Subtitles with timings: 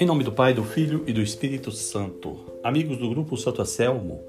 [0.00, 2.38] Em nome do Pai, do Filho e do Espírito Santo.
[2.62, 4.24] Amigos do Grupo Santo Anselmo,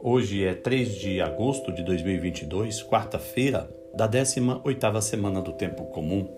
[0.00, 6.28] hoje é 3 de agosto de 2022, quarta-feira da 18ª semana do Tempo Comum.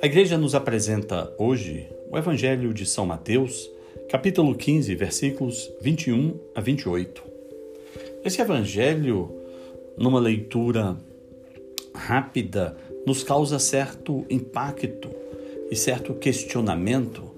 [0.00, 3.70] A igreja nos apresenta hoje o Evangelho de São Mateus,
[4.08, 7.22] capítulo 15, versículos 21 a 28.
[8.24, 9.30] Esse evangelho,
[9.98, 10.96] numa leitura
[11.94, 12.76] rápida,
[13.06, 15.10] nos causa certo impacto
[15.70, 17.30] e certo questionamento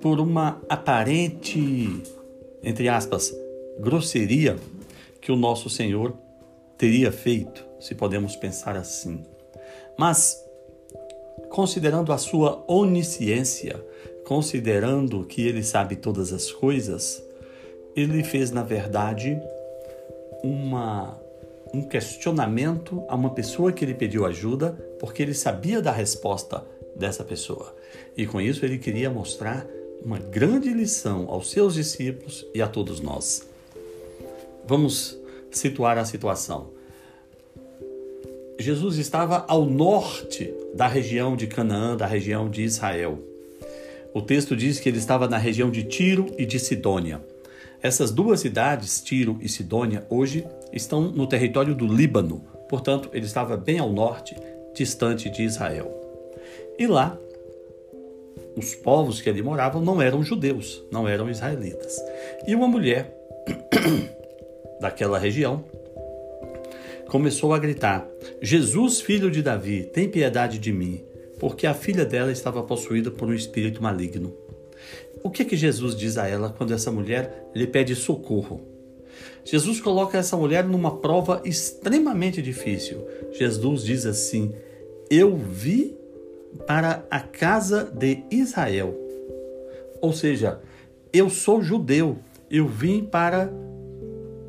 [0.00, 2.02] por uma aparente,
[2.62, 3.34] entre aspas,
[3.78, 4.56] grosseria
[5.20, 6.14] que o nosso Senhor
[6.78, 9.24] teria feito, se podemos pensar assim.
[9.98, 10.40] Mas,
[11.48, 13.82] considerando a sua onisciência,
[14.24, 17.22] considerando que ele sabe todas as coisas,
[17.94, 19.40] ele fez, na verdade,
[20.42, 21.18] uma,
[21.72, 27.24] um questionamento a uma pessoa que ele pediu ajuda, porque ele sabia da resposta dessa
[27.24, 27.74] pessoa.
[28.16, 29.66] E com isso ele queria mostrar
[30.04, 33.48] uma grande lição aos seus discípulos e a todos nós.
[34.66, 35.18] Vamos
[35.50, 36.70] situar a situação.
[38.58, 43.18] Jesus estava ao norte da região de Canaã, da região de Israel.
[44.14, 47.20] O texto diz que ele estava na região de Tiro e de Sidônia.
[47.86, 53.56] Essas duas cidades, Tiro e Sidônia, hoje estão no território do Líbano, portanto, ele estava
[53.56, 54.34] bem ao norte,
[54.74, 55.88] distante de Israel.
[56.76, 57.16] E lá
[58.56, 61.96] os povos que ali moravam não eram judeus, não eram israelitas.
[62.44, 63.16] E uma mulher
[64.82, 65.64] daquela região
[67.08, 68.04] começou a gritar:
[68.42, 71.04] Jesus, filho de Davi, tem piedade de mim,
[71.38, 74.45] porque a filha dela estava possuída por um espírito maligno.
[75.22, 78.60] O que que Jesus diz a ela quando essa mulher lhe pede socorro?
[79.44, 83.06] Jesus coloca essa mulher numa prova extremamente difícil.
[83.32, 84.52] Jesus diz assim:
[85.10, 85.96] Eu vi
[86.66, 88.94] para a casa de Israel.
[90.00, 90.60] Ou seja,
[91.12, 92.18] eu sou judeu,
[92.50, 93.50] eu vim para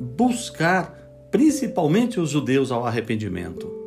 [0.00, 0.98] buscar
[1.30, 3.77] principalmente os judeus ao arrependimento.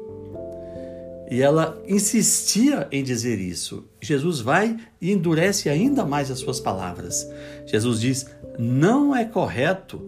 [1.31, 3.85] E ela insistia em dizer isso.
[4.01, 7.25] Jesus vai e endurece ainda mais as suas palavras.
[7.65, 8.25] Jesus diz:
[8.59, 10.01] não é correto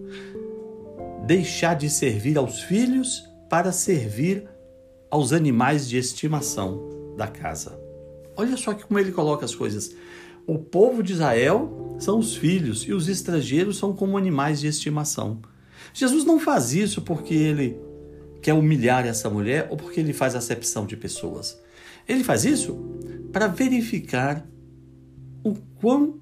[1.26, 4.50] deixar de servir aos filhos para servir
[5.10, 7.80] aos animais de estimação da casa.
[8.36, 9.96] Olha só como ele coloca as coisas.
[10.46, 15.40] O povo de Israel são os filhos e os estrangeiros são como animais de estimação.
[15.94, 17.80] Jesus não faz isso porque ele
[18.44, 21.58] quer humilhar essa mulher ou porque ele faz acepção de pessoas.
[22.08, 22.78] Ele faz isso
[23.32, 24.46] para verificar
[25.44, 26.22] o quão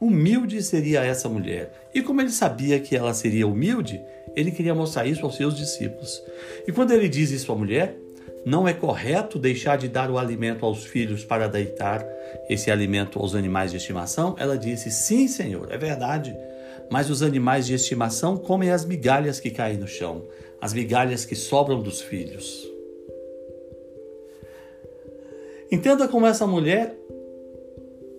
[0.00, 1.90] humilde seria essa mulher.
[1.94, 4.00] E como ele sabia que ela seria humilde,
[4.34, 6.22] ele queria mostrar isso aos seus discípulos.
[6.66, 7.96] E quando ele diz isso à mulher,
[8.44, 12.06] não é correto deixar de dar o alimento aos filhos para deitar
[12.48, 14.34] esse alimento aos animais de estimação?
[14.38, 16.34] Ela disse: Sim, Senhor, é verdade.
[16.90, 20.24] Mas os animais de estimação comem as migalhas que caem no chão,
[20.60, 22.68] as migalhas que sobram dos filhos.
[25.70, 26.96] Entenda como essa mulher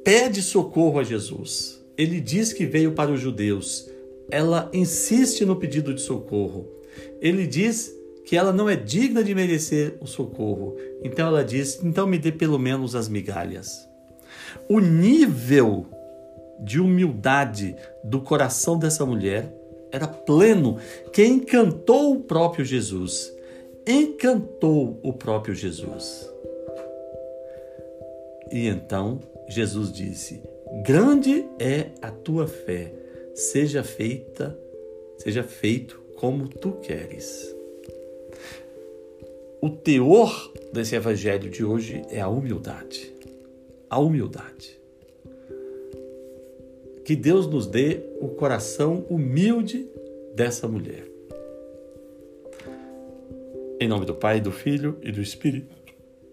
[0.03, 1.81] pede socorro a Jesus.
[1.97, 3.89] Ele diz que veio para os judeus.
[4.31, 6.65] Ela insiste no pedido de socorro.
[7.21, 7.93] Ele diz
[8.25, 10.77] que ela não é digna de merecer o socorro.
[11.03, 13.87] Então ela diz: então me dê pelo menos as migalhas.
[14.69, 15.85] O nível
[16.59, 19.51] de humildade do coração dessa mulher
[19.91, 20.77] era pleno,
[21.11, 23.35] que encantou o próprio Jesus.
[23.85, 26.29] Encantou o próprio Jesus.
[28.51, 30.41] E então Jesus disse:
[30.83, 32.93] Grande é a tua fé,
[33.33, 34.57] seja feita,
[35.17, 37.55] seja feito como tu queres.
[39.61, 43.13] O teor desse evangelho de hoje é a humildade.
[43.89, 44.80] A humildade.
[47.03, 49.89] Que Deus nos dê o coração humilde
[50.35, 51.05] dessa mulher.
[53.79, 55.75] Em nome do Pai, do Filho e do Espírito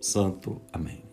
[0.00, 0.60] Santo.
[0.72, 1.07] Amém.